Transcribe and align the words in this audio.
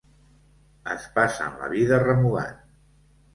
Es 0.93 1.05
passen 1.17 1.59
la 1.59 1.69
vida 1.75 2.01
remugant. 2.05 2.59